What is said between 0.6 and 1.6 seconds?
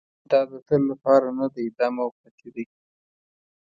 تل لپاره نه